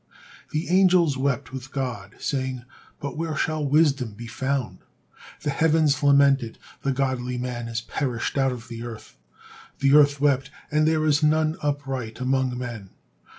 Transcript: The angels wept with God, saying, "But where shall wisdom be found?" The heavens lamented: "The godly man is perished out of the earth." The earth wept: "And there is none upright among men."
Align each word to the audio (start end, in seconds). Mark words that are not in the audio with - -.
The 0.49 0.67
angels 0.69 1.15
wept 1.15 1.53
with 1.53 1.71
God, 1.71 2.15
saying, 2.17 2.63
"But 2.99 3.17
where 3.17 3.35
shall 3.35 3.63
wisdom 3.63 4.13
be 4.15 4.25
found?" 4.25 4.79
The 5.43 5.51
heavens 5.51 6.01
lamented: 6.01 6.57
"The 6.81 6.91
godly 6.91 7.37
man 7.37 7.67
is 7.67 7.81
perished 7.81 8.35
out 8.35 8.51
of 8.51 8.67
the 8.67 8.81
earth." 8.81 9.19
The 9.77 9.93
earth 9.93 10.19
wept: 10.19 10.49
"And 10.71 10.87
there 10.87 11.05
is 11.05 11.21
none 11.21 11.55
upright 11.61 12.19
among 12.19 12.57
men." 12.57 12.89